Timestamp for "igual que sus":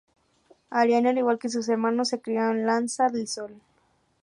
1.19-1.69